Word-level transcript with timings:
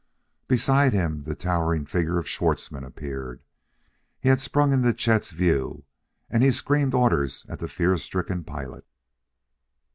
Beside 0.47 0.93
him 0.93 1.25
the 1.25 1.35
towering 1.35 1.85
figure 1.85 2.17
of 2.17 2.27
Schwartzmann 2.27 2.83
appeared; 2.83 3.43
he 4.19 4.29
had 4.29 4.41
sprung 4.41 4.73
into 4.73 4.91
Chet's 4.95 5.29
view, 5.29 5.83
and 6.27 6.41
he 6.41 6.49
screamed 6.49 6.95
orders 6.95 7.45
at 7.47 7.59
the 7.59 7.67
fear 7.67 7.95
stricken 7.99 8.43
pilot. 8.43 8.87